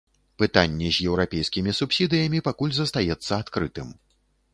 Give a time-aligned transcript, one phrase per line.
[0.43, 3.93] Пытанне з еўрапейскімі субсідыямі пакуль застаецца адкрытым.